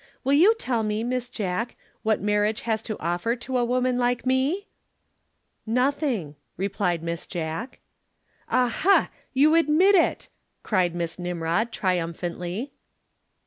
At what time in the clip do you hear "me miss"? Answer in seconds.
0.81-1.29